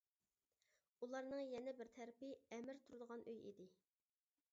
[1.07, 3.69] ئۇلارنىڭ يەنە بىر تەرىپى ئەمىر تۇرىدىغان ئۆي ئىدى.